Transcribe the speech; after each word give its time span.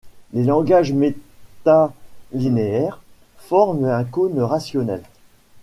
Les 0.33 0.43
langages 0.43 0.93
métalinéaires 0.93 3.01
forment 3.37 3.85
un 3.85 4.03
cône 4.03 4.39
rationnel. 4.41 5.03